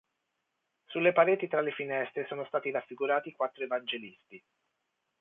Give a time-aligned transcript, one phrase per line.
[0.87, 4.43] Sulle pareti tra le finestre sono stati raffigurati i quattro evangelisti.